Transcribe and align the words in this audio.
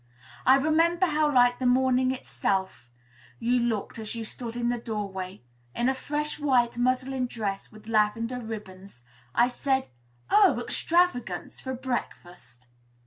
I 0.47 0.55
remember 0.55 1.05
how 1.05 1.31
like 1.31 1.59
the 1.59 1.67
morning 1.67 2.09
itself 2.11 2.89
you 3.37 3.59
looked 3.59 3.99
as 3.99 4.15
you 4.15 4.25
stood 4.25 4.55
in 4.55 4.69
the 4.69 4.79
doorway, 4.79 5.43
in 5.75 5.89
a 5.89 5.93
fresh 5.93 6.39
white 6.39 6.75
muslin 6.75 7.27
dress, 7.27 7.71
with 7.71 7.85
lavender 7.85 8.39
ribbons. 8.39 9.03
I 9.35 9.47
said, 9.47 9.89
"Oh, 10.31 10.59
extravagance! 10.59 11.59
For 11.61 11.75
breakfast!" 11.75 12.67